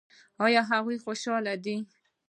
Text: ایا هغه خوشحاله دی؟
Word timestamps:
ایا 0.45 0.61
هغه 0.71 0.93
خوشحاله 1.05 1.55
دی؟ 1.63 1.77